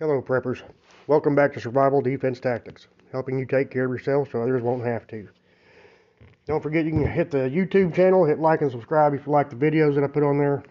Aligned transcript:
Hello, 0.00 0.22
preppers. 0.22 0.62
Welcome 1.08 1.34
back 1.34 1.52
to 1.52 1.60
Survival 1.60 2.00
Defense 2.00 2.40
Tactics, 2.40 2.88
helping 3.12 3.38
you 3.38 3.44
take 3.44 3.70
care 3.70 3.84
of 3.84 3.90
yourself 3.90 4.30
so 4.32 4.40
others 4.40 4.62
won't 4.62 4.82
have 4.86 5.06
to. 5.08 5.28
Don't 6.46 6.62
forget 6.62 6.86
you 6.86 6.92
can 6.92 7.06
hit 7.06 7.30
the 7.30 7.50
YouTube 7.50 7.94
channel, 7.94 8.24
hit 8.24 8.38
like 8.38 8.62
and 8.62 8.70
subscribe 8.70 9.12
if 9.12 9.26
you 9.26 9.32
like 9.32 9.50
the 9.50 9.56
videos 9.56 9.94
that 9.96 10.02
I 10.02 10.06
put 10.06 10.22
on 10.22 10.38
there. 10.38 10.62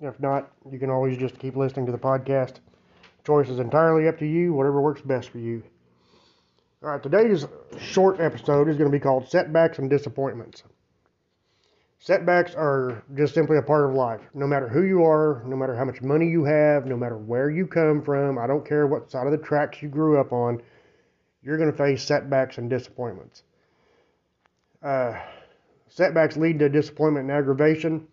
If 0.00 0.18
not, 0.20 0.52
you 0.70 0.78
can 0.78 0.88
always 0.88 1.18
just 1.18 1.38
keep 1.38 1.54
listening 1.54 1.84
to 1.84 1.92
the 1.92 1.98
podcast. 1.98 2.60
Choice 3.26 3.50
is 3.50 3.58
entirely 3.58 4.08
up 4.08 4.18
to 4.20 4.26
you, 4.26 4.54
whatever 4.54 4.80
works 4.80 5.02
best 5.02 5.28
for 5.28 5.38
you. 5.38 5.62
All 6.82 6.92
right, 6.92 7.02
today's 7.02 7.44
short 7.78 8.20
episode 8.20 8.70
is 8.70 8.78
going 8.78 8.90
to 8.90 8.98
be 8.98 9.02
called 9.02 9.28
Setbacks 9.28 9.80
and 9.80 9.90
Disappointments. 9.90 10.62
Setbacks 12.04 12.56
are 12.56 13.04
just 13.14 13.32
simply 13.32 13.58
a 13.58 13.62
part 13.62 13.88
of 13.88 13.94
life. 13.94 14.22
No 14.34 14.44
matter 14.44 14.68
who 14.68 14.82
you 14.82 15.04
are, 15.04 15.40
no 15.46 15.54
matter 15.54 15.76
how 15.76 15.84
much 15.84 16.02
money 16.02 16.28
you 16.28 16.42
have, 16.42 16.84
no 16.84 16.96
matter 16.96 17.16
where 17.16 17.48
you 17.48 17.64
come 17.64 18.02
from, 18.02 18.38
I 18.38 18.48
don't 18.48 18.66
care 18.66 18.88
what 18.88 19.08
side 19.08 19.26
of 19.26 19.30
the 19.30 19.38
tracks 19.38 19.80
you 19.80 19.88
grew 19.88 20.18
up 20.18 20.32
on, 20.32 20.60
you're 21.44 21.56
going 21.56 21.70
to 21.70 21.78
face 21.78 22.02
setbacks 22.02 22.58
and 22.58 22.68
disappointments. 22.68 23.44
Uh, 24.82 25.14
setbacks 25.90 26.36
lead 26.36 26.58
to 26.58 26.68
disappointment 26.68 27.30
and 27.30 27.38
aggravation. 27.38 28.08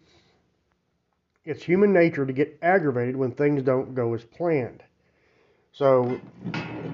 It's 1.44 1.64
human 1.64 1.92
nature 1.92 2.28
to 2.28 2.34
get 2.34 2.60
aggravated 2.62 3.16
when 3.16 3.32
things 3.32 3.64
don't 3.64 3.96
go 3.96 4.14
as 4.14 4.24
planned. 4.24 4.84
So, 5.72 6.22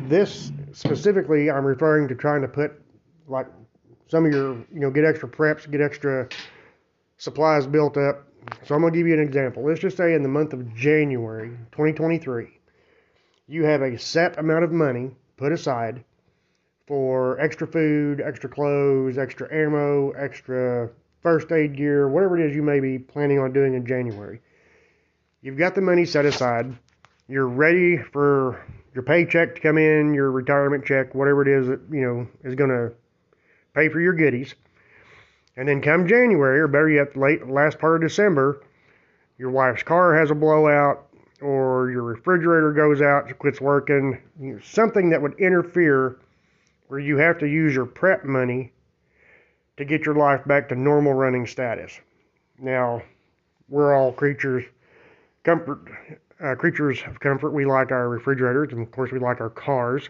this 0.08 0.50
specifically, 0.72 1.52
I'm 1.52 1.66
referring 1.66 2.08
to 2.08 2.16
trying 2.16 2.41
to 2.44 2.48
put 2.48 2.72
like 3.27 3.48
some 4.08 4.25
of 4.25 4.31
your, 4.31 4.53
you 4.73 4.80
know, 4.80 4.91
get 4.91 5.03
extra 5.03 5.27
preps, 5.27 5.70
get 5.70 5.81
extra 5.81 6.30
supplies 7.18 7.68
built 7.68 7.98
up. 7.98 8.28
So 8.64 8.76
I'm 8.76 8.82
going 8.82 8.94
to 8.94 9.00
give 9.00 9.08
you 9.08 9.14
an 9.14 9.20
example. 9.20 9.64
Let's 9.66 9.80
just 9.80 9.98
say 9.98 10.14
in 10.14 10.22
the 10.22 10.30
month 10.30 10.54
of 10.54 10.76
January 10.76 11.50
2023, 11.72 12.48
you 13.48 13.64
have 13.64 13.82
a 13.82 13.98
set 13.98 14.38
amount 14.38 14.64
of 14.64 14.72
money 14.72 15.12
put 15.38 15.52
aside 15.52 16.04
for 16.88 17.39
extra 17.39 17.66
food, 17.66 18.22
extra 18.22 18.50
clothes, 18.50 19.17
extra 19.17 19.52
ammo, 19.54 20.12
extra 20.12 20.89
first 21.22 21.52
aid 21.52 21.76
gear, 21.76 22.08
whatever 22.08 22.39
it 22.39 22.48
is 22.48 22.56
you 22.56 22.62
may 22.62 22.80
be 22.80 23.00
planning 23.00 23.39
on 23.39 23.52
doing 23.52 23.73
in 23.73 23.86
January. 23.86 24.42
You've 25.42 25.58
got 25.58 25.73
the 25.73 25.82
money 25.82 26.06
set 26.06 26.26
aside. 26.26 26.78
You're 27.28 27.48
ready 27.48 27.98
for 27.98 28.64
your 28.94 29.04
paycheck 29.04 29.56
to 29.56 29.61
come 29.61 29.78
in, 29.78 30.14
your 30.14 30.30
retirement 30.32 30.86
check, 30.86 31.16
whatever 31.16 31.42
it 31.42 31.48
is 31.48 31.67
that, 31.67 31.82
you 31.92 32.02
know, 32.02 32.28
is 32.44 32.54
going 32.56 32.70
to 32.70 32.94
pay 33.73 33.89
for 33.89 34.00
your 34.00 34.14
goodies. 34.14 34.54
And 35.58 35.67
then 35.67 35.81
come 35.81 36.08
January, 36.08 36.59
or 36.59 36.67
better 36.67 36.89
yet, 36.89 37.16
late 37.16 37.48
last 37.48 37.80
part 37.80 37.95
of 37.95 38.09
December, 38.09 38.61
your 39.38 39.52
wife's 39.52 39.84
car 39.84 40.17
has 40.17 40.31
a 40.31 40.36
blowout, 40.36 41.08
or 41.42 41.92
your 41.92 42.03
refrigerator 42.03 42.73
goes 42.73 43.02
out, 43.02 43.38
quits 43.39 43.61
working, 43.61 44.22
you 44.39 44.53
know, 44.53 44.59
something 44.59 45.09
that 45.09 45.22
would 45.22 45.39
interfere 45.39 46.17
where 46.88 47.00
you 47.00 47.17
have 47.17 47.38
to 47.39 47.48
use 47.48 47.73
your 47.73 47.86
prep 47.86 48.26
money 48.26 48.72
to 49.78 49.86
get 49.86 50.06
your 50.06 50.16
life 50.16 50.45
back 50.45 50.70
to 50.70 50.76
normal 50.76 51.14
running 51.14 51.45
status. 51.45 52.00
Now, 52.59 53.02
we're 53.67 53.95
all 53.95 54.11
creatures, 54.11 54.64
comfort, 55.44 55.80
uh, 56.42 56.56
creatures 56.56 57.02
of 57.08 57.20
comfort. 57.20 57.52
We 57.52 57.66
like 57.66 57.92
our 57.92 58.08
refrigerators, 58.09 58.72
and 58.72 58.81
of 58.81 58.92
course, 58.92 59.11
we 59.11 59.20
like 59.20 59.42
our 59.42 59.50
cars. 59.50 60.09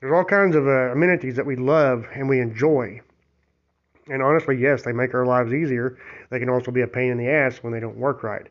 There's 0.00 0.12
all 0.12 0.24
kinds 0.24 0.56
of 0.56 0.66
uh, 0.66 0.92
amenities 0.92 1.36
that 1.36 1.46
we 1.46 1.56
love 1.56 2.06
and 2.14 2.28
we 2.28 2.40
enjoy. 2.40 3.00
And 4.08 4.22
honestly, 4.22 4.56
yes, 4.56 4.82
they 4.82 4.92
make 4.92 5.14
our 5.14 5.26
lives 5.26 5.52
easier. 5.52 5.98
They 6.30 6.38
can 6.38 6.48
also 6.48 6.70
be 6.70 6.82
a 6.82 6.86
pain 6.86 7.10
in 7.10 7.18
the 7.18 7.28
ass 7.28 7.58
when 7.58 7.72
they 7.72 7.80
don't 7.80 7.96
work 7.96 8.22
right. 8.22 8.46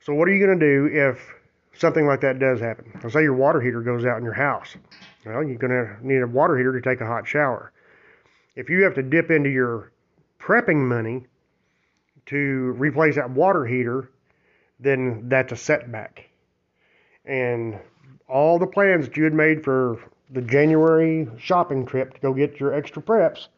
So, 0.00 0.14
what 0.14 0.28
are 0.28 0.34
you 0.34 0.44
going 0.44 0.58
to 0.58 0.66
do 0.66 0.86
if 0.92 1.34
something 1.74 2.06
like 2.06 2.20
that 2.20 2.38
does 2.38 2.60
happen? 2.60 2.92
Let's 3.02 3.14
say 3.14 3.22
your 3.22 3.34
water 3.34 3.60
heater 3.60 3.80
goes 3.80 4.04
out 4.04 4.18
in 4.18 4.24
your 4.24 4.34
house. 4.34 4.76
Well, 5.24 5.42
you're 5.42 5.58
going 5.58 5.70
to 5.70 5.96
need 6.06 6.22
a 6.22 6.26
water 6.26 6.56
heater 6.56 6.78
to 6.78 6.80
take 6.80 7.00
a 7.00 7.06
hot 7.06 7.26
shower. 7.26 7.72
If 8.56 8.70
you 8.70 8.84
have 8.84 8.94
to 8.94 9.02
dip 9.02 9.30
into 9.30 9.50
your 9.50 9.92
prepping 10.40 10.86
money 10.86 11.26
to 12.26 12.36
replace 12.78 13.16
that 13.16 13.30
water 13.30 13.64
heater, 13.66 14.10
then 14.80 15.28
that's 15.28 15.52
a 15.52 15.56
setback. 15.56 16.28
And 17.24 17.78
all 18.28 18.58
the 18.58 18.66
plans 18.66 19.06
that 19.06 19.16
you 19.16 19.24
had 19.24 19.34
made 19.34 19.64
for 19.64 19.98
the 20.30 20.42
January 20.42 21.28
shopping 21.38 21.86
trip 21.86 22.14
to 22.14 22.20
go 22.20 22.34
get 22.34 22.60
your 22.60 22.74
extra 22.74 23.02
preps 23.02 23.48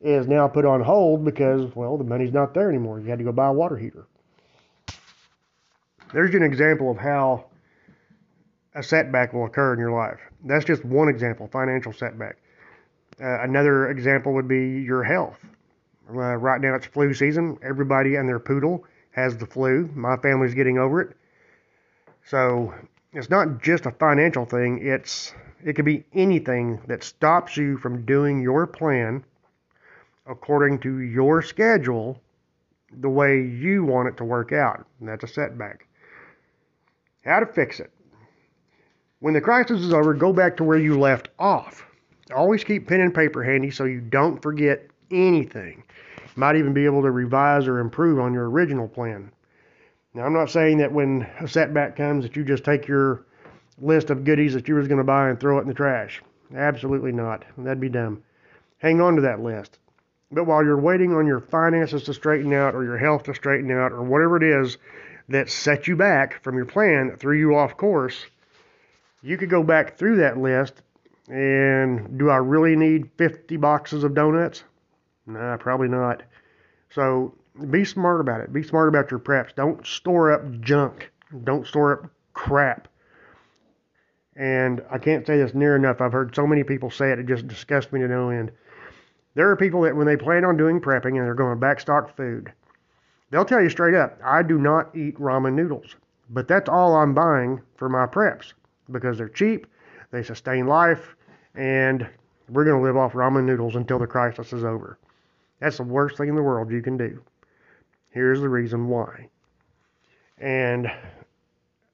is 0.00 0.26
now 0.26 0.48
put 0.48 0.64
on 0.64 0.80
hold 0.82 1.24
because, 1.24 1.74
well, 1.74 1.96
the 1.98 2.04
money's 2.04 2.32
not 2.32 2.54
there 2.54 2.68
anymore. 2.68 3.00
You 3.00 3.08
had 3.08 3.18
to 3.18 3.24
go 3.24 3.32
buy 3.32 3.48
a 3.48 3.52
water 3.52 3.76
heater. 3.76 4.06
There's 6.12 6.34
an 6.34 6.42
example 6.42 6.90
of 6.90 6.96
how 6.96 7.46
a 8.74 8.82
setback 8.82 9.32
will 9.32 9.44
occur 9.44 9.74
in 9.74 9.78
your 9.78 9.92
life. 9.92 10.18
That's 10.44 10.64
just 10.64 10.84
one 10.84 11.08
example, 11.08 11.48
financial 11.52 11.92
setback. 11.92 12.38
Uh, 13.22 13.42
another 13.42 13.90
example 13.90 14.32
would 14.32 14.48
be 14.48 14.80
your 14.80 15.04
health. 15.04 15.38
Uh, 16.08 16.36
right 16.36 16.60
now 16.60 16.74
it's 16.74 16.86
flu 16.86 17.12
season. 17.12 17.58
Everybody 17.62 18.16
and 18.16 18.28
their 18.28 18.38
poodle 18.38 18.84
has 19.12 19.36
the 19.36 19.46
flu. 19.46 19.88
My 19.94 20.16
family's 20.16 20.54
getting 20.54 20.78
over 20.78 21.00
it. 21.02 21.16
So 22.24 22.74
it's 23.12 23.30
not 23.30 23.62
just 23.62 23.86
a 23.86 23.90
financial 23.90 24.44
thing. 24.44 24.80
It's 24.82 25.34
it 25.62 25.74
could 25.74 25.84
be 25.84 26.04
anything 26.14 26.80
that 26.86 27.04
stops 27.04 27.56
you 27.56 27.76
from 27.76 28.06
doing 28.06 28.40
your 28.40 28.66
plan 28.66 29.24
according 30.30 30.78
to 30.78 31.00
your 31.00 31.42
schedule 31.42 32.20
the 33.00 33.08
way 33.08 33.42
you 33.42 33.84
want 33.84 34.08
it 34.08 34.16
to 34.16 34.24
work 34.24 34.52
out. 34.52 34.86
And 35.00 35.08
that's 35.08 35.24
a 35.24 35.28
setback. 35.28 35.86
How 37.24 37.40
to 37.40 37.46
fix 37.46 37.80
it. 37.80 37.90
When 39.18 39.34
the 39.34 39.40
crisis 39.40 39.80
is 39.80 39.92
over, 39.92 40.14
go 40.14 40.32
back 40.32 40.56
to 40.56 40.64
where 40.64 40.78
you 40.78 40.98
left 40.98 41.28
off. 41.38 41.84
Always 42.34 42.64
keep 42.64 42.88
pen 42.88 43.00
and 43.00 43.14
paper 43.14 43.42
handy 43.42 43.70
so 43.70 43.84
you 43.84 44.00
don't 44.00 44.40
forget 44.40 44.86
anything. 45.10 45.82
You 46.16 46.30
might 46.36 46.56
even 46.56 46.72
be 46.72 46.86
able 46.86 47.02
to 47.02 47.10
revise 47.10 47.66
or 47.66 47.78
improve 47.80 48.18
on 48.18 48.32
your 48.32 48.48
original 48.48 48.88
plan. 48.88 49.30
Now, 50.14 50.24
I'm 50.24 50.32
not 50.32 50.50
saying 50.50 50.78
that 50.78 50.92
when 50.92 51.22
a 51.40 51.46
setback 51.46 51.96
comes 51.96 52.24
that 52.24 52.34
you 52.34 52.44
just 52.44 52.64
take 52.64 52.88
your 52.88 53.26
list 53.78 54.10
of 54.10 54.24
goodies 54.24 54.54
that 54.54 54.68
you 54.68 54.74
was 54.74 54.88
going 54.88 54.98
to 54.98 55.04
buy 55.04 55.28
and 55.28 55.38
throw 55.38 55.58
it 55.58 55.62
in 55.62 55.68
the 55.68 55.74
trash. 55.74 56.22
Absolutely 56.54 57.12
not. 57.12 57.44
That'd 57.58 57.80
be 57.80 57.88
dumb. 57.88 58.22
Hang 58.78 59.00
on 59.00 59.16
to 59.16 59.22
that 59.22 59.40
list. 59.40 59.78
But 60.32 60.44
while 60.44 60.64
you're 60.64 60.80
waiting 60.80 61.12
on 61.12 61.26
your 61.26 61.40
finances 61.40 62.04
to 62.04 62.14
straighten 62.14 62.52
out 62.52 62.74
or 62.74 62.84
your 62.84 62.98
health 62.98 63.24
to 63.24 63.34
straighten 63.34 63.70
out 63.70 63.92
or 63.92 64.02
whatever 64.02 64.36
it 64.36 64.42
is 64.42 64.78
that 65.28 65.50
set 65.50 65.88
you 65.88 65.96
back 65.96 66.42
from 66.42 66.56
your 66.56 66.66
plan, 66.66 67.16
threw 67.16 67.36
you 67.36 67.56
off 67.56 67.76
course, 67.76 68.26
you 69.22 69.36
could 69.36 69.50
go 69.50 69.62
back 69.62 69.96
through 69.96 70.16
that 70.16 70.38
list 70.38 70.82
and 71.28 72.18
do 72.18 72.30
I 72.30 72.36
really 72.36 72.76
need 72.76 73.10
50 73.16 73.56
boxes 73.56 74.04
of 74.04 74.14
donuts? 74.14 74.64
Nah, 75.26 75.56
probably 75.56 75.88
not. 75.88 76.22
So 76.90 77.34
be 77.70 77.84
smart 77.84 78.20
about 78.20 78.40
it. 78.40 78.52
Be 78.52 78.62
smart 78.62 78.88
about 78.88 79.10
your 79.10 79.20
preps. 79.20 79.54
Don't 79.54 79.86
store 79.86 80.32
up 80.32 80.60
junk. 80.60 81.10
Don't 81.44 81.66
store 81.66 81.92
up 81.92 82.10
crap. 82.34 82.88
And 84.36 84.82
I 84.90 84.98
can't 84.98 85.26
say 85.26 85.36
this 85.36 85.54
near 85.54 85.76
enough. 85.76 86.00
I've 86.00 86.12
heard 86.12 86.34
so 86.34 86.46
many 86.46 86.64
people 86.64 86.90
say 86.90 87.12
it, 87.12 87.18
it 87.18 87.26
just 87.26 87.46
disgusts 87.46 87.92
me 87.92 88.00
to 88.00 88.08
no 88.08 88.30
end. 88.30 88.52
There 89.34 89.48
are 89.50 89.56
people 89.56 89.82
that 89.82 89.94
when 89.94 90.06
they 90.06 90.16
plan 90.16 90.44
on 90.44 90.56
doing 90.56 90.80
prepping 90.80 91.16
and 91.16 91.24
they're 91.24 91.34
going 91.34 91.58
to 91.58 91.64
backstock 91.64 92.16
food, 92.16 92.52
they'll 93.30 93.44
tell 93.44 93.62
you 93.62 93.70
straight 93.70 93.94
up, 93.94 94.18
I 94.24 94.42
do 94.42 94.58
not 94.58 94.94
eat 94.96 95.16
ramen 95.16 95.54
noodles. 95.54 95.96
But 96.30 96.48
that's 96.48 96.68
all 96.68 96.94
I'm 96.96 97.14
buying 97.14 97.60
for 97.76 97.88
my 97.88 98.06
preps 98.06 98.52
because 98.90 99.18
they're 99.18 99.28
cheap, 99.28 99.66
they 100.10 100.22
sustain 100.22 100.66
life, 100.66 101.16
and 101.54 102.08
we're 102.48 102.64
going 102.64 102.80
to 102.80 102.82
live 102.82 102.96
off 102.96 103.12
ramen 103.12 103.44
noodles 103.44 103.76
until 103.76 103.98
the 103.98 104.06
crisis 104.06 104.52
is 104.52 104.64
over. 104.64 104.98
That's 105.60 105.76
the 105.76 105.84
worst 105.84 106.16
thing 106.16 106.28
in 106.28 106.34
the 106.34 106.42
world 106.42 106.70
you 106.70 106.82
can 106.82 106.96
do. 106.96 107.22
Here's 108.10 108.40
the 108.40 108.48
reason 108.48 108.88
why. 108.88 109.28
And 110.38 110.90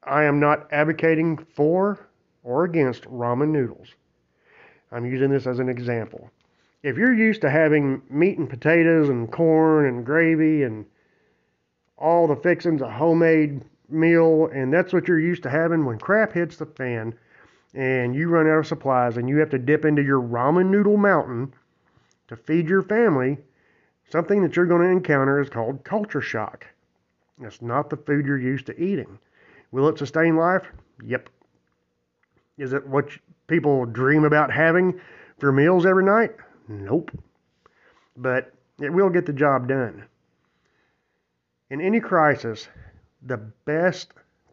I 0.05 0.25
am 0.25 0.41
not 0.41 0.69
advocating 0.73 1.37
for 1.37 2.09
or 2.43 2.65
against 2.65 3.03
ramen 3.05 3.49
noodles. 3.49 3.89
I'm 4.93 5.05
using 5.05 5.31
this 5.31 5.47
as 5.47 5.59
an 5.59 5.69
example 5.69 6.31
if 6.83 6.97
you're 6.97 7.15
used 7.15 7.41
to 7.41 7.51
having 7.51 8.03
meat 8.11 8.39
and 8.39 8.49
potatoes 8.49 9.09
and 9.09 9.31
corn 9.31 9.87
and 9.87 10.05
gravy 10.05 10.63
and 10.63 10.87
all 11.99 12.27
the 12.27 12.37
fixings, 12.37 12.83
a 12.83 12.91
homemade 12.91 13.63
meal, 13.89 14.49
and 14.53 14.73
that's 14.73 14.93
what 14.93 15.09
you're 15.09 15.21
used 15.21 15.43
to 15.45 15.51
having 15.51 15.85
when 15.85 15.99
crap 15.99 16.33
hits 16.33 16.57
the 16.57 16.67
fan 16.67 17.15
and 17.75 18.15
you 18.15 18.29
run 18.29 18.47
out 18.47 18.59
of 18.59 18.67
supplies 18.67 19.17
and 19.17 19.29
you 19.29 19.39
have 19.39 19.51
to 19.51 19.59
dip 19.59 19.85
into 19.85 20.03
your 20.03 20.21
ramen 20.21 20.71
noodle 20.71 20.97
mountain 20.97 21.53
to 22.29 22.37
feed 22.37 22.69
your 22.69 22.83
family, 22.83 23.39
something 24.11 24.43
that 24.43 24.57
you're 24.57 24.67
going 24.67 24.83
to 24.83 24.89
encounter 24.89 25.41
is 25.41 25.49
called 25.49 25.85
culture 25.85 26.21
shock. 26.21 26.67
It's 27.43 27.61
not 27.61 27.91
the 27.91 27.97
food 27.97 28.27
you're 28.27 28.39
used 28.39 28.67
to 28.67 28.81
eating. 28.83 29.19
Will 29.73 29.89
it 29.89 29.99
sustain 29.99 30.37
life? 30.37 30.63
Yep. 31.05 31.29
Is 32.57 32.73
it 32.73 32.87
what 32.87 33.11
people 33.47 33.85
dream 33.85 34.25
about 34.25 34.51
having 34.51 34.99
for 35.39 35.53
meals 35.53 35.85
every 35.85 36.05
night? 36.05 36.33
Nope. 36.69 37.11
But 38.17 38.53
it 38.81 38.93
will 38.93 39.11
get 39.11 39.27
the 39.27 39.33
job 39.33 39.69
done. 39.69 40.05
In 41.71 41.81
any 41.81 42.01
crisis, 42.01 42.69
the 43.23 43.39
best 43.65 44.13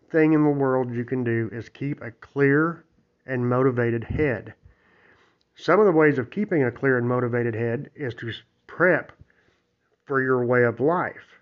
thing 0.09 0.33
in 0.33 0.43
the 0.43 0.49
world 0.49 0.93
you 0.93 1.05
can 1.05 1.23
do 1.23 1.49
is 1.51 1.69
keep 1.69 2.01
a 2.01 2.11
clear 2.11 2.85
and 3.25 3.49
motivated 3.49 4.03
head. 4.03 4.53
Some 5.55 5.79
of 5.79 5.85
the 5.85 5.91
ways 5.91 6.17
of 6.17 6.31
keeping 6.31 6.63
a 6.63 6.71
clear 6.71 6.97
and 6.97 7.07
motivated 7.07 7.53
head 7.53 7.91
is 7.95 8.15
to 8.15 8.31
prep 8.67 9.11
for 10.05 10.21
your 10.21 10.43
way 10.45 10.63
of 10.63 10.79
life. 10.79 11.39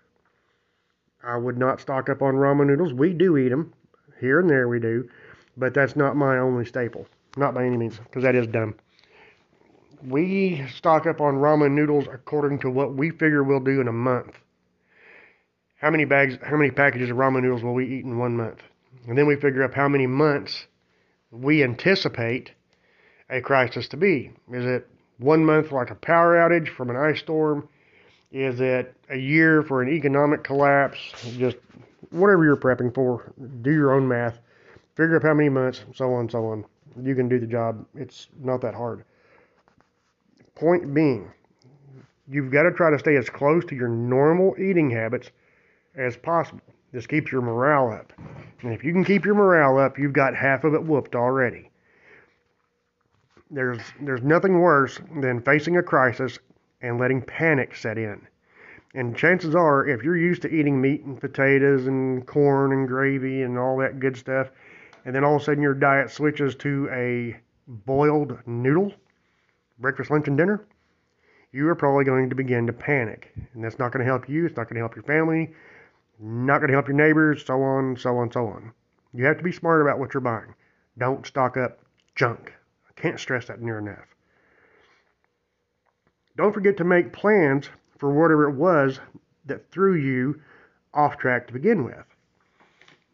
I 1.24 1.36
would 1.36 1.56
not 1.56 1.80
stock 1.80 2.08
up 2.08 2.20
on 2.20 2.34
ramen 2.34 2.66
noodles. 2.66 2.92
We 2.92 3.14
do 3.14 3.36
eat 3.36 3.48
them 3.48 3.72
here 4.20 4.40
and 4.40 4.50
there, 4.50 4.68
we 4.68 4.80
do, 4.80 5.08
but 5.56 5.74
that's 5.74 5.96
not 5.96 6.16
my 6.16 6.38
only 6.38 6.64
staple. 6.64 7.06
Not 7.36 7.54
by 7.54 7.64
any 7.64 7.76
means, 7.76 7.98
because 7.98 8.22
that 8.22 8.34
is 8.34 8.46
dumb. 8.46 8.74
We 10.06 10.66
stock 10.76 11.06
up 11.06 11.20
on 11.20 11.34
ramen 11.34 11.72
noodles 11.72 12.06
according 12.12 12.60
to 12.60 12.70
what 12.70 12.94
we 12.94 13.10
figure 13.10 13.42
we'll 13.42 13.60
do 13.60 13.80
in 13.80 13.88
a 13.88 13.92
month. 13.92 14.36
How 15.76 15.90
many 15.90 16.04
bags, 16.04 16.38
how 16.42 16.56
many 16.56 16.70
packages 16.70 17.10
of 17.10 17.16
ramen 17.16 17.42
noodles 17.42 17.62
will 17.62 17.74
we 17.74 17.86
eat 17.86 18.04
in 18.04 18.18
one 18.18 18.36
month? 18.36 18.62
And 19.06 19.16
then 19.16 19.26
we 19.26 19.36
figure 19.36 19.62
up 19.62 19.74
how 19.74 19.88
many 19.88 20.06
months 20.06 20.66
we 21.30 21.62
anticipate 21.62 22.52
a 23.30 23.40
crisis 23.40 23.88
to 23.88 23.96
be. 23.96 24.32
Is 24.52 24.64
it 24.64 24.88
one 25.18 25.44
month 25.44 25.72
like 25.72 25.90
a 25.90 25.94
power 25.94 26.36
outage 26.36 26.68
from 26.68 26.90
an 26.90 26.96
ice 26.96 27.20
storm? 27.20 27.68
Is 28.30 28.60
it 28.60 28.94
a 29.08 29.16
year 29.16 29.62
for 29.62 29.82
an 29.82 29.88
economic 29.88 30.42
collapse? 30.42 30.98
Just 31.36 31.56
whatever 32.10 32.44
you're 32.44 32.56
prepping 32.56 32.94
for, 32.94 33.32
do 33.62 33.70
your 33.70 33.92
own 33.92 34.08
math, 34.08 34.38
figure 34.96 35.16
out 35.16 35.22
how 35.22 35.34
many 35.34 35.48
months, 35.48 35.84
so 35.94 36.12
on, 36.12 36.28
so 36.28 36.46
on. 36.46 36.64
You 37.00 37.14
can 37.14 37.28
do 37.28 37.38
the 37.38 37.46
job. 37.46 37.84
It's 37.94 38.28
not 38.40 38.60
that 38.62 38.74
hard. 38.74 39.04
Point 40.54 40.94
being, 40.94 41.30
you've 42.28 42.50
got 42.50 42.64
to 42.64 42.72
try 42.72 42.90
to 42.90 42.98
stay 42.98 43.16
as 43.16 43.28
close 43.28 43.64
to 43.66 43.74
your 43.74 43.88
normal 43.88 44.54
eating 44.58 44.90
habits 44.90 45.30
as 45.96 46.16
possible. 46.16 46.62
This 46.92 47.06
keeps 47.06 47.32
your 47.32 47.42
morale 47.42 47.90
up. 47.90 48.12
And 48.60 48.72
if 48.72 48.84
you 48.84 48.92
can 48.92 49.04
keep 49.04 49.24
your 49.24 49.34
morale 49.34 49.78
up, 49.78 49.98
you've 49.98 50.12
got 50.12 50.34
half 50.34 50.64
of 50.64 50.74
it 50.74 50.82
whooped 50.82 51.16
already. 51.16 51.70
There's 53.50 53.80
there's 54.00 54.22
nothing 54.22 54.60
worse 54.60 55.00
than 55.20 55.42
facing 55.42 55.76
a 55.76 55.82
crisis 55.82 56.38
and 56.80 56.98
letting 56.98 57.22
panic 57.22 57.74
set 57.74 57.98
in. 57.98 58.26
And 58.94 59.16
chances 59.16 59.54
are, 59.54 59.86
if 59.86 60.02
you're 60.02 60.18
used 60.18 60.42
to 60.42 60.54
eating 60.54 60.80
meat 60.80 61.02
and 61.04 61.18
potatoes 61.18 61.86
and 61.86 62.26
corn 62.26 62.72
and 62.72 62.86
gravy 62.86 63.42
and 63.42 63.58
all 63.58 63.78
that 63.78 64.00
good 64.00 64.16
stuff, 64.16 64.50
and 65.04 65.14
then 65.14 65.24
all 65.24 65.36
of 65.36 65.42
a 65.42 65.44
sudden 65.44 65.62
your 65.62 65.74
diet 65.74 66.10
switches 66.10 66.54
to 66.56 66.88
a 66.92 67.36
boiled 67.66 68.38
noodle, 68.46 68.92
breakfast, 69.82 70.10
lunch, 70.10 70.28
and 70.28 70.38
dinner, 70.38 70.64
you 71.52 71.68
are 71.68 71.74
probably 71.74 72.04
going 72.04 72.30
to 72.30 72.34
begin 72.34 72.66
to 72.66 72.72
panic. 72.72 73.32
And 73.52 73.62
that's 73.62 73.78
not 73.78 73.92
going 73.92 74.04
to 74.04 74.10
help 74.10 74.28
you. 74.28 74.46
It's 74.46 74.56
not 74.56 74.64
going 74.64 74.76
to 74.76 74.80
help 74.80 74.96
your 74.96 75.04
family. 75.04 75.52
Not 76.18 76.58
going 76.58 76.68
to 76.68 76.74
help 76.74 76.88
your 76.88 76.96
neighbors, 76.96 77.44
so 77.44 77.60
on, 77.62 77.96
so 77.96 78.16
on, 78.16 78.32
so 78.32 78.46
on. 78.46 78.72
You 79.12 79.26
have 79.26 79.36
to 79.36 79.44
be 79.44 79.52
smart 79.52 79.82
about 79.82 79.98
what 79.98 80.14
you're 80.14 80.22
buying. 80.22 80.54
Don't 80.96 81.26
stock 81.26 81.56
up 81.56 81.80
junk. 82.14 82.52
I 82.88 83.00
can't 83.00 83.20
stress 83.20 83.46
that 83.46 83.60
near 83.60 83.78
enough. 83.78 84.06
Don't 86.36 86.54
forget 86.54 86.78
to 86.78 86.84
make 86.84 87.12
plans 87.12 87.68
for 87.98 88.10
whatever 88.10 88.48
it 88.48 88.54
was 88.54 89.00
that 89.46 89.70
threw 89.70 89.94
you 89.94 90.40
off 90.94 91.18
track 91.18 91.46
to 91.46 91.52
begin 91.52 91.84
with. 91.84 92.04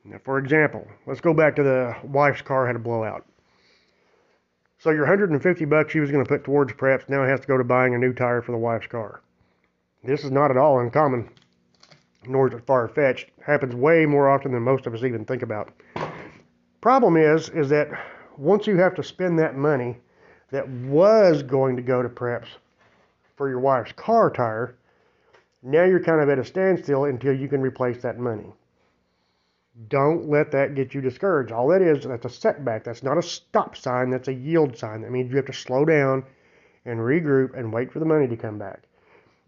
Now, 0.04 0.18
for 0.24 0.38
example, 0.38 0.86
let's 1.06 1.20
go 1.20 1.34
back 1.34 1.56
to 1.56 1.62
the 1.62 1.96
wife's 2.04 2.42
car 2.42 2.66
had 2.66 2.76
a 2.76 2.80
blowout. 2.80 3.26
So 4.80 4.90
your 4.90 5.02
150 5.02 5.64
bucks 5.64 5.92
she 5.92 5.98
was 5.98 6.12
going 6.12 6.24
to 6.24 6.28
put 6.28 6.44
towards 6.44 6.72
preps 6.72 7.08
now 7.08 7.24
has 7.24 7.40
to 7.40 7.48
go 7.48 7.58
to 7.58 7.64
buying 7.64 7.94
a 7.94 7.98
new 7.98 8.12
tire 8.12 8.40
for 8.40 8.52
the 8.52 8.58
wife's 8.58 8.86
car. 8.86 9.20
This 10.04 10.22
is 10.22 10.30
not 10.30 10.52
at 10.52 10.56
all 10.56 10.78
uncommon, 10.78 11.30
nor 12.28 12.46
is 12.46 12.54
it 12.54 12.64
far 12.64 12.86
fetched. 12.86 13.30
Happens 13.44 13.74
way 13.74 14.06
more 14.06 14.28
often 14.28 14.52
than 14.52 14.62
most 14.62 14.86
of 14.86 14.94
us 14.94 15.02
even 15.02 15.24
think 15.24 15.42
about. 15.42 15.72
Problem 16.80 17.16
is, 17.16 17.48
is 17.48 17.68
that 17.70 17.88
once 18.36 18.68
you 18.68 18.76
have 18.76 18.94
to 18.94 19.02
spend 19.02 19.36
that 19.40 19.56
money 19.56 19.96
that 20.52 20.68
was 20.68 21.42
going 21.42 21.74
to 21.74 21.82
go 21.82 22.00
to 22.00 22.08
preps 22.08 22.46
for 23.36 23.48
your 23.48 23.58
wife's 23.58 23.92
car 23.92 24.30
tire, 24.30 24.76
now 25.60 25.82
you're 25.82 26.02
kind 26.02 26.20
of 26.20 26.28
at 26.28 26.38
a 26.38 26.44
standstill 26.44 27.06
until 27.06 27.32
you 27.32 27.48
can 27.48 27.60
replace 27.60 28.00
that 28.02 28.20
money. 28.20 28.52
Don't 29.86 30.28
let 30.28 30.50
that 30.50 30.74
get 30.74 30.92
you 30.92 31.00
discouraged. 31.00 31.52
All 31.52 31.68
that 31.68 31.82
is, 31.82 32.04
that's 32.04 32.24
a 32.24 32.30
setback. 32.30 32.82
That's 32.82 33.04
not 33.04 33.16
a 33.16 33.22
stop 33.22 33.76
sign, 33.76 34.10
that's 34.10 34.28
a 34.28 34.34
yield 34.34 34.76
sign. 34.76 35.02
That 35.02 35.12
means 35.12 35.30
you 35.30 35.36
have 35.36 35.46
to 35.46 35.52
slow 35.52 35.84
down 35.84 36.24
and 36.84 36.98
regroup 36.98 37.56
and 37.56 37.72
wait 37.72 37.92
for 37.92 38.00
the 38.00 38.04
money 38.04 38.26
to 38.26 38.36
come 38.36 38.58
back. 38.58 38.82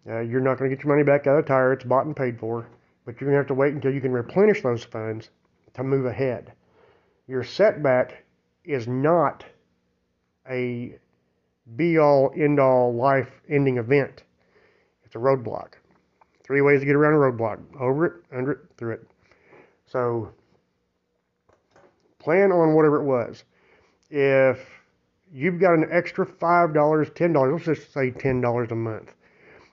Uh, 0.08 0.20
you're 0.20 0.40
not 0.40 0.58
going 0.58 0.70
to 0.70 0.76
get 0.76 0.84
your 0.84 0.94
money 0.94 1.04
back 1.04 1.26
out 1.26 1.38
of 1.38 1.44
the 1.44 1.48
tire, 1.48 1.72
it's 1.72 1.84
bought 1.84 2.06
and 2.06 2.16
paid 2.16 2.38
for, 2.38 2.66
but 3.04 3.20
you're 3.20 3.28
going 3.28 3.34
to 3.34 3.38
have 3.38 3.46
to 3.48 3.54
wait 3.54 3.74
until 3.74 3.92
you 3.92 4.00
can 4.00 4.12
replenish 4.12 4.62
those 4.62 4.84
funds 4.84 5.30
to 5.74 5.82
move 5.82 6.06
ahead. 6.06 6.52
Your 7.26 7.42
setback 7.42 8.24
is 8.64 8.86
not 8.86 9.44
a 10.48 10.98
be 11.76 11.98
all, 11.98 12.32
end 12.36 12.58
all, 12.58 12.94
life 12.94 13.30
ending 13.48 13.78
event. 13.78 14.24
It's 15.04 15.14
a 15.14 15.18
roadblock. 15.18 15.72
Three 16.42 16.62
ways 16.62 16.80
to 16.80 16.86
get 16.86 16.96
around 16.96 17.14
a 17.14 17.16
roadblock 17.16 17.60
over 17.80 18.06
it, 18.06 18.12
under 18.32 18.52
it, 18.52 18.58
through 18.76 18.94
it. 18.94 19.09
So 19.90 20.32
plan 22.20 22.52
on 22.52 22.74
whatever 22.74 23.00
it 23.00 23.04
was. 23.04 23.44
If 24.08 24.64
you've 25.32 25.60
got 25.60 25.74
an 25.74 25.88
extra 25.90 26.24
$5, 26.24 26.72
$10, 26.72 27.52
let's 27.52 27.64
just 27.64 27.92
say 27.92 28.10
$10 28.12 28.70
a 28.70 28.74
month 28.74 29.14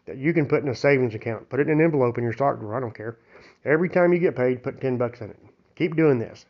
that 0.05 0.17
you 0.17 0.33
can 0.33 0.47
put 0.47 0.63
in 0.63 0.69
a 0.69 0.75
savings 0.75 1.13
account, 1.13 1.49
put 1.49 1.59
it 1.59 1.67
in 1.67 1.79
an 1.79 1.85
envelope 1.85 2.17
in 2.17 2.23
your 2.23 2.33
sock 2.33 2.59
drawer, 2.59 2.75
I 2.75 2.79
don't 2.79 2.95
care. 2.95 3.17
Every 3.65 3.89
time 3.89 4.11
you 4.13 4.19
get 4.19 4.35
paid, 4.35 4.63
put 4.63 4.81
10 4.81 4.97
bucks 4.97 5.21
in 5.21 5.29
it. 5.29 5.39
Keep 5.75 5.95
doing 5.95 6.17
this. 6.17 6.45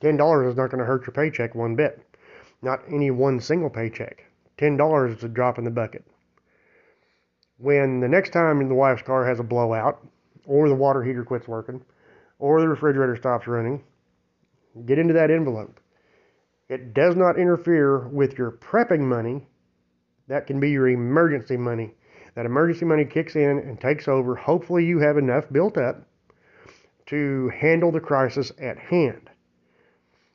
$10 0.00 0.48
is 0.48 0.56
not 0.56 0.70
going 0.70 0.80
to 0.80 0.84
hurt 0.84 1.06
your 1.06 1.14
paycheck 1.14 1.54
one 1.54 1.76
bit. 1.76 2.02
Not 2.62 2.80
any 2.90 3.10
one 3.10 3.38
single 3.38 3.70
paycheck. 3.70 4.24
$10 4.58 5.16
is 5.16 5.22
a 5.22 5.28
drop 5.28 5.58
in 5.58 5.64
the 5.64 5.70
bucket. 5.70 6.04
When 7.58 8.00
the 8.00 8.08
next 8.08 8.30
time 8.32 8.66
the 8.66 8.74
wife's 8.74 9.02
car 9.02 9.26
has 9.26 9.38
a 9.38 9.44
blowout, 9.44 10.04
or 10.44 10.68
the 10.68 10.74
water 10.74 11.02
heater 11.02 11.24
quits 11.24 11.46
working, 11.46 11.82
or 12.38 12.60
the 12.60 12.68
refrigerator 12.68 13.16
stops 13.16 13.46
running, 13.46 13.82
get 14.84 14.98
into 14.98 15.14
that 15.14 15.30
envelope. 15.30 15.80
It 16.68 16.94
does 16.94 17.14
not 17.16 17.38
interfere 17.38 18.08
with 18.08 18.36
your 18.36 18.50
prepping 18.50 19.00
money. 19.00 19.46
That 20.28 20.46
can 20.46 20.58
be 20.58 20.70
your 20.70 20.88
emergency 20.88 21.56
money. 21.56 21.94
That 22.34 22.46
emergency 22.46 22.84
money 22.84 23.04
kicks 23.04 23.36
in 23.36 23.58
and 23.58 23.80
takes 23.80 24.08
over. 24.08 24.34
Hopefully, 24.34 24.84
you 24.84 24.98
have 24.98 25.16
enough 25.16 25.44
built 25.50 25.78
up 25.78 26.06
to 27.06 27.50
handle 27.50 27.92
the 27.92 28.00
crisis 28.00 28.52
at 28.60 28.78
hand. 28.78 29.30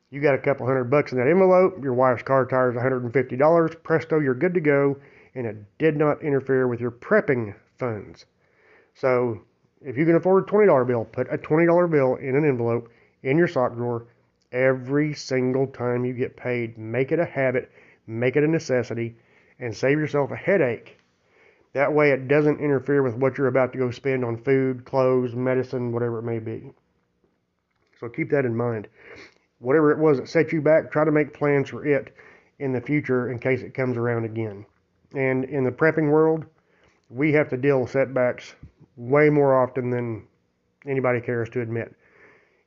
You 0.10 0.22
got 0.22 0.36
a 0.36 0.40
couple 0.40 0.66
hundred 0.66 0.86
bucks 0.86 1.12
in 1.12 1.18
that 1.20 1.28
envelope. 1.28 1.82
Your 1.84 1.94
wife's 1.94 2.24
car 2.24 2.46
tire 2.46 2.72
is 2.72 2.78
$150. 2.78 3.84
Presto, 3.84 4.20
you're 4.20 4.34
good 4.34 4.54
to 4.54 4.62
go. 4.62 4.98
And 5.36 5.46
it 5.46 5.78
did 5.78 5.96
not 5.96 6.22
interfere 6.22 6.68
with 6.68 6.82
your 6.82 6.92
prepping 6.92 7.56
funds. 7.78 8.26
So 8.94 9.42
if 9.84 9.98
you 9.98 10.06
can 10.06 10.16
afford 10.16 10.48
a 10.48 10.52
$20 10.52 10.88
bill, 10.88 11.06
put 11.06 11.32
a 11.32 11.38
$20 11.38 11.90
bill 11.90 12.16
in 12.16 12.36
an 12.36 12.46
envelope 12.46 12.90
in 13.24 13.38
your 13.38 13.48
sock 13.48 13.76
drawer 13.76 14.06
every 14.52 15.14
single 15.14 15.68
time 15.68 16.06
you 16.06 16.14
get 16.14 16.36
paid. 16.36 16.78
Make 16.78 17.12
it 17.12 17.20
a 17.20 17.26
habit, 17.26 17.72
make 18.08 18.36
it 18.36 18.44
a 18.44 18.48
necessity, 18.48 19.16
and 19.60 19.76
save 19.76 20.00
yourself 20.00 20.32
a 20.32 20.36
headache. 20.36 20.98
That 21.74 21.94
way 21.94 22.12
it 22.12 22.28
doesn't 22.28 22.60
interfere 22.60 23.02
with 23.02 23.16
what 23.16 23.38
you're 23.38 23.48
about 23.48 23.72
to 23.74 23.80
go 23.80 23.92
spend 23.92 24.26
on 24.26 24.44
food, 24.44 24.84
clothes, 24.84 25.36
medicine, 25.36 25.92
whatever 25.92 26.20
it 26.20 26.24
may 26.24 26.40
be. 26.40 26.72
So 28.00 28.10
keep 28.10 28.30
that 28.32 28.46
in 28.46 28.56
mind 28.56 28.88
whatever 29.62 29.92
it 29.92 30.00
was 30.00 30.18
that 30.18 30.28
set 30.28 30.52
you 30.52 30.62
back, 30.62 30.92
try 30.92 31.06
to 31.06 31.12
make 31.12 31.34
plans 31.34 31.70
for 31.70 31.86
it 31.86 32.14
in 32.60 32.74
the 32.74 32.82
future 32.82 33.32
in 33.32 33.40
case 33.40 33.62
it 33.62 33.74
comes 33.74 33.96
around 33.96 34.26
again. 34.26 34.66
And 35.16 35.46
in 35.46 35.64
the 35.64 35.72
prepping 35.72 36.10
world, 36.10 36.46
we 37.10 37.32
have 37.34 37.50
to 37.50 37.58
deal 37.58 37.82
with 37.82 37.92
setbacks 37.92 38.56
way 39.02 39.30
more 39.30 39.62
often 39.62 39.90
than 39.90 40.28
anybody 40.86 41.20
cares 41.20 41.50
to 41.50 41.62
admit. 41.62 41.94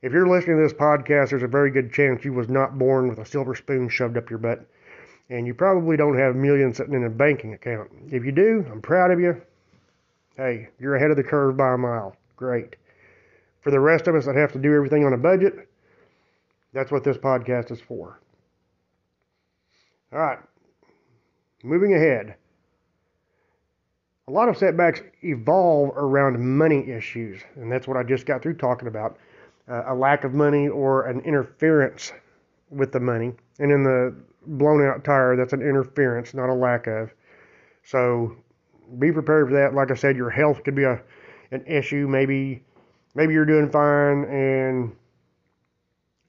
If 0.01 0.11
you're 0.11 0.27
listening 0.27 0.57
to 0.57 0.63
this 0.63 0.73
podcast, 0.73 1.29
there's 1.29 1.43
a 1.43 1.47
very 1.47 1.71
good 1.71 1.93
chance 1.93 2.25
you 2.25 2.33
was 2.33 2.49
not 2.49 2.77
born 2.77 3.07
with 3.07 3.19
a 3.19 3.25
silver 3.25 3.55
spoon 3.55 3.89
shoved 3.89 4.17
up 4.17 4.29
your 4.29 4.39
butt. 4.39 4.65
And 5.29 5.47
you 5.47 5.53
probably 5.53 5.97
don't 5.97 6.19
have 6.19 6.35
millions 6.35 6.77
sitting 6.77 6.93
in 6.93 7.05
a 7.05 7.09
banking 7.09 7.53
account. 7.53 7.89
If 8.11 8.25
you 8.25 8.31
do, 8.31 8.65
I'm 8.71 8.81
proud 8.81 9.11
of 9.11 9.19
you. 9.19 9.41
Hey, 10.37 10.69
you're 10.79 10.95
ahead 10.95 11.09
of 11.09 11.17
the 11.17 11.23
curve 11.23 11.57
by 11.57 11.73
a 11.73 11.77
mile. 11.77 12.15
Great. 12.35 12.75
For 13.61 13.71
the 13.71 13.79
rest 13.79 14.07
of 14.07 14.15
us 14.15 14.25
that 14.25 14.35
have 14.35 14.51
to 14.51 14.59
do 14.59 14.75
everything 14.75 15.05
on 15.05 15.13
a 15.13 15.17
budget, 15.17 15.67
that's 16.73 16.91
what 16.91 17.03
this 17.03 17.17
podcast 17.17 17.71
is 17.71 17.81
for. 17.81 18.19
All 20.11 20.19
right. 20.19 20.39
Moving 21.63 21.95
ahead. 21.95 22.35
A 24.27 24.31
lot 24.31 24.49
of 24.49 24.57
setbacks 24.57 25.03
evolve 25.21 25.91
around 25.95 26.39
money 26.39 26.89
issues, 26.89 27.41
and 27.55 27.71
that's 27.71 27.87
what 27.87 27.95
I 27.95 28.01
just 28.01 28.25
got 28.25 28.41
through 28.41 28.55
talking 28.55 28.87
about 28.87 29.17
uh, 29.69 29.83
a 29.85 29.93
lack 29.93 30.23
of 30.23 30.33
money 30.33 30.67
or 30.67 31.05
an 31.05 31.19
interference 31.19 32.11
with 32.71 32.91
the 32.91 32.99
money. 32.99 33.33
And 33.59 33.71
in 33.71 33.83
the 33.83 34.15
blown 34.47 34.83
out 34.83 35.03
tire, 35.03 35.35
that's 35.35 35.53
an 35.53 35.61
interference, 35.61 36.33
not 36.33 36.49
a 36.49 36.53
lack 36.55 36.87
of. 36.87 37.13
So 37.83 38.35
be 38.97 39.11
prepared 39.11 39.49
for 39.49 39.53
that. 39.53 39.75
Like 39.75 39.91
I 39.91 39.93
said, 39.93 40.15
your 40.15 40.31
health 40.31 40.63
could 40.63 40.75
be 40.75 40.85
a 40.85 40.99
an 41.51 41.63
issue. 41.67 42.07
Maybe 42.07 42.63
maybe 43.13 43.33
you're 43.33 43.45
doing 43.45 43.69
fine 43.69 44.23
and 44.25 44.95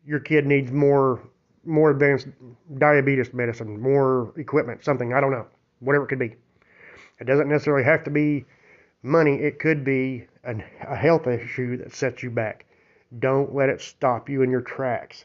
your 0.05 0.21
kid 0.21 0.45
needs 0.45 0.71
more 0.71 1.21
more 1.65 1.91
advanced 1.91 2.29
diabetes 2.77 3.33
medicine, 3.33 3.81
more 3.81 4.35
equipment, 4.37 4.85
something, 4.85 5.15
I 5.15 5.21
don't 5.21 5.33
know, 5.33 5.47
whatever 5.81 6.05
it 6.05 6.09
could 6.09 6.19
be. 6.19 6.37
It 7.19 7.25
doesn't 7.25 7.49
necessarily 7.49 7.85
have 7.85 8.05
to 8.05 8.11
be 8.11 8.45
money, 9.03 9.37
it 9.37 9.59
could 9.59 9.85
be 9.85 10.27
an, 10.45 10.63
a 10.87 10.97
health 10.97 11.27
issue 11.27 11.77
that 11.79 11.95
sets 11.95 12.23
you 12.23 12.31
back. 12.31 12.67
Don't 13.19 13.55
let 13.55 13.69
it 13.69 13.81
stop 13.81 14.29
you 14.29 14.43
in 14.43 14.51
your 14.51 14.61
tracks. 14.61 15.25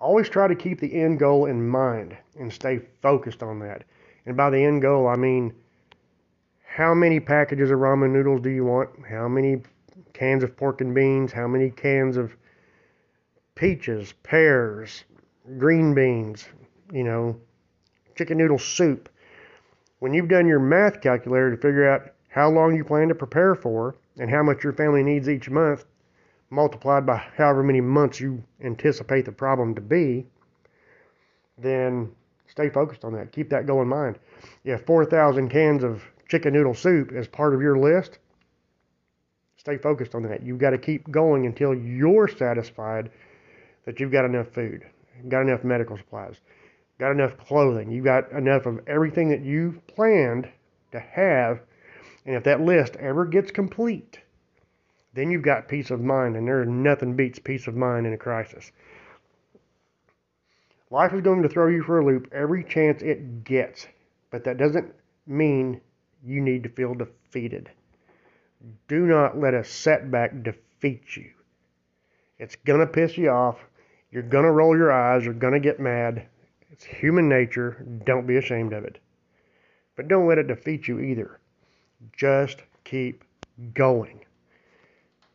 Always 0.00 0.28
try 0.28 0.48
to 0.48 0.54
keep 0.54 0.80
the 0.80 0.94
end 0.94 1.18
goal 1.18 1.46
in 1.46 1.68
mind 1.68 2.16
and 2.38 2.52
stay 2.52 2.80
focused 3.02 3.42
on 3.42 3.58
that. 3.60 3.84
And 4.24 4.36
by 4.36 4.50
the 4.50 4.64
end 4.64 4.82
goal, 4.82 5.06
I 5.06 5.16
mean 5.16 5.54
how 6.64 6.94
many 6.94 7.20
packages 7.20 7.70
of 7.70 7.80
ramen 7.80 8.12
noodles 8.12 8.40
do 8.40 8.50
you 8.50 8.64
want? 8.64 8.90
How 9.06 9.28
many 9.28 9.62
cans 10.14 10.42
of 10.42 10.56
pork 10.56 10.80
and 10.80 10.94
beans? 10.94 11.32
How 11.32 11.46
many 11.46 11.70
cans 11.70 12.16
of 12.16 12.34
peaches, 13.60 14.14
pears, 14.22 15.04
green 15.58 15.92
beans, 15.92 16.48
you 16.90 17.04
know, 17.04 17.38
chicken 18.16 18.38
noodle 18.38 18.58
soup. 18.58 19.09
When 20.00 20.14
you've 20.14 20.28
done 20.28 20.46
your 20.46 20.58
math 20.58 21.02
calculator 21.02 21.50
to 21.50 21.56
figure 21.56 21.88
out 21.88 22.10
how 22.28 22.50
long 22.50 22.74
you 22.74 22.84
plan 22.84 23.08
to 23.08 23.14
prepare 23.14 23.54
for 23.54 23.96
and 24.18 24.30
how 24.30 24.42
much 24.42 24.64
your 24.64 24.72
family 24.72 25.02
needs 25.02 25.28
each 25.28 25.50
month, 25.50 25.84
multiplied 26.48 27.04
by 27.04 27.18
however 27.36 27.62
many 27.62 27.82
months 27.82 28.18
you 28.18 28.42
anticipate 28.64 29.26
the 29.26 29.32
problem 29.32 29.74
to 29.74 29.80
be, 29.80 30.26
then 31.58 32.10
stay 32.46 32.70
focused 32.70 33.04
on 33.04 33.12
that. 33.12 33.30
Keep 33.30 33.50
that 33.50 33.66
goal 33.66 33.82
in 33.82 33.88
mind. 33.88 34.18
If 34.64 34.86
4,000 34.86 35.50
cans 35.50 35.84
of 35.84 36.02
chicken 36.28 36.54
noodle 36.54 36.74
soup 36.74 37.12
is 37.12 37.28
part 37.28 37.54
of 37.54 37.60
your 37.60 37.78
list, 37.78 38.18
stay 39.58 39.76
focused 39.76 40.14
on 40.14 40.22
that. 40.22 40.42
You've 40.42 40.58
got 40.58 40.70
to 40.70 40.78
keep 40.78 41.10
going 41.10 41.44
until 41.44 41.74
you're 41.74 42.26
satisfied 42.26 43.10
that 43.84 44.00
you've 44.00 44.12
got 44.12 44.24
enough 44.24 44.48
food, 44.48 44.86
got 45.28 45.42
enough 45.42 45.62
medical 45.62 45.98
supplies, 45.98 46.40
got 47.00 47.12
enough 47.12 47.36
clothing, 47.38 47.90
you've 47.90 48.04
got 48.04 48.30
enough 48.30 48.66
of 48.66 48.80
everything 48.86 49.30
that 49.30 49.42
you've 49.42 49.84
planned 49.86 50.48
to 50.92 51.00
have. 51.00 51.60
And 52.26 52.36
if 52.36 52.44
that 52.44 52.60
list 52.60 52.96
ever 52.96 53.24
gets 53.24 53.50
complete, 53.50 54.20
then 55.14 55.30
you've 55.30 55.42
got 55.42 55.66
peace 55.66 55.90
of 55.90 56.00
mind, 56.00 56.36
and 56.36 56.46
there's 56.46 56.68
nothing 56.68 57.16
beats 57.16 57.38
peace 57.38 57.66
of 57.66 57.74
mind 57.74 58.06
in 58.06 58.12
a 58.12 58.18
crisis. 58.18 58.70
Life 60.90 61.12
is 61.12 61.22
going 61.22 61.42
to 61.42 61.48
throw 61.48 61.68
you 61.68 61.82
for 61.82 62.00
a 62.00 62.04
loop 62.04 62.28
every 62.32 62.64
chance 62.64 63.00
it 63.02 63.44
gets, 63.44 63.86
but 64.30 64.44
that 64.44 64.58
doesn't 64.58 64.92
mean 65.26 65.80
you 66.24 66.40
need 66.40 66.62
to 66.64 66.68
feel 66.68 66.94
defeated. 66.94 67.70
Do 68.88 69.06
not 69.06 69.38
let 69.38 69.54
a 69.54 69.64
setback 69.64 70.42
defeat 70.42 71.16
you. 71.16 71.30
It's 72.38 72.56
going 72.56 72.80
to 72.80 72.86
piss 72.86 73.16
you 73.16 73.30
off. 73.30 73.58
You're 74.10 74.22
going 74.22 74.44
to 74.44 74.50
roll 74.50 74.76
your 74.76 74.92
eyes. 74.92 75.24
You're 75.24 75.34
going 75.34 75.54
to 75.54 75.60
get 75.60 75.80
mad. 75.80 76.26
It's 76.80 76.86
human 76.86 77.28
nature. 77.28 77.86
Don't 78.06 78.26
be 78.26 78.38
ashamed 78.38 78.72
of 78.72 78.84
it. 78.84 79.00
But 79.96 80.08
don't 80.08 80.26
let 80.26 80.38
it 80.38 80.46
defeat 80.46 80.88
you 80.88 80.98
either. 80.98 81.38
Just 82.16 82.62
keep 82.84 83.22
going. 83.74 84.24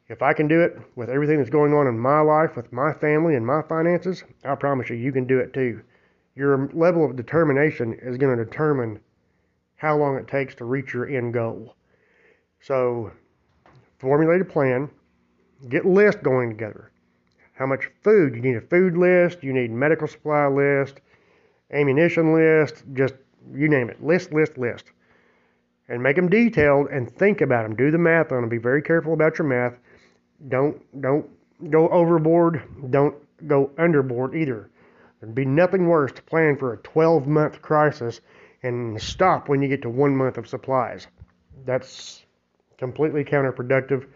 If 0.09 0.23
I 0.23 0.33
can 0.33 0.47
do 0.47 0.61
it 0.61 0.75
with 0.95 1.07
everything 1.07 1.37
that's 1.37 1.51
going 1.51 1.71
on 1.71 1.85
in 1.85 1.99
my 1.99 2.19
life, 2.21 2.55
with 2.55 2.73
my 2.73 2.93
family 2.93 3.35
and 3.35 3.45
my 3.45 3.61
finances, 3.61 4.23
I 4.43 4.55
promise 4.55 4.89
you, 4.89 4.95
you 4.95 5.11
can 5.11 5.27
do 5.27 5.37
it 5.37 5.53
too. 5.53 5.83
Your 6.33 6.67
level 6.73 7.05
of 7.05 7.15
determination 7.15 7.93
is 8.01 8.17
going 8.17 8.35
to 8.35 8.43
determine 8.43 8.99
how 9.75 9.95
long 9.97 10.17
it 10.17 10.27
takes 10.27 10.55
to 10.55 10.65
reach 10.65 10.95
your 10.95 11.07
end 11.07 11.35
goal. 11.35 11.75
So, 12.59 13.11
formulate 13.99 14.41
a 14.41 14.45
plan, 14.45 14.89
get 15.69 15.85
lists 15.85 16.21
going 16.23 16.49
together 16.49 16.91
how 17.55 17.65
much 17.65 17.89
food. 18.03 18.35
You 18.35 18.41
need 18.41 18.57
a 18.57 18.61
food 18.61 18.97
list, 18.97 19.43
you 19.43 19.53
need 19.53 19.71
medical 19.71 20.07
supply 20.07 20.47
list, 20.47 20.99
ammunition 21.71 22.33
list, 22.33 22.83
just 22.93 23.15
you 23.53 23.67
name 23.67 23.89
it. 23.89 24.03
List, 24.03 24.31
list, 24.31 24.57
list. 24.57 24.91
And 25.87 26.01
make 26.01 26.15
them 26.15 26.29
detailed 26.29 26.87
and 26.87 27.11
think 27.11 27.41
about 27.41 27.63
them. 27.63 27.75
Do 27.75 27.91
the 27.91 27.97
math 27.97 28.31
on 28.31 28.41
them. 28.41 28.49
Be 28.49 28.57
very 28.57 28.81
careful 28.81 29.13
about 29.13 29.37
your 29.37 29.47
math. 29.47 29.77
Don't 30.47 30.81
don't 31.01 31.29
go 31.69 31.87
overboard. 31.89 32.63
Don't 32.89 33.15
go 33.47 33.71
underboard 33.77 34.35
either. 34.35 34.69
There'd 35.19 35.35
be 35.35 35.45
nothing 35.45 35.87
worse 35.87 36.11
to 36.13 36.21
plan 36.23 36.57
for 36.57 36.73
a 36.73 36.77
12 36.77 37.27
month 37.27 37.61
crisis 37.61 38.21
and 38.63 38.99
stop 39.01 39.47
when 39.47 39.61
you 39.61 39.67
get 39.67 39.81
to 39.83 39.89
one 39.89 40.15
month 40.15 40.37
of 40.37 40.47
supplies. 40.47 41.07
That's 41.65 42.25
completely 42.77 43.23
counterproductive. 43.23 44.07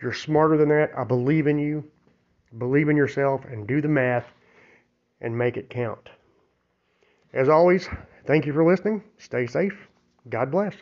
You're 0.00 0.12
smarter 0.12 0.56
than 0.56 0.68
that. 0.68 0.90
I 0.96 1.04
believe 1.04 1.46
in 1.46 1.58
you. 1.58 1.84
Believe 2.56 2.88
in 2.88 2.96
yourself 2.96 3.44
and 3.44 3.66
do 3.66 3.80
the 3.80 3.88
math 3.88 4.26
and 5.20 5.36
make 5.36 5.56
it 5.56 5.68
count. 5.68 6.08
As 7.32 7.48
always, 7.48 7.88
thank 8.26 8.46
you 8.46 8.52
for 8.52 8.64
listening. 8.64 9.02
Stay 9.18 9.46
safe. 9.46 9.76
God 10.28 10.50
bless. 10.50 10.74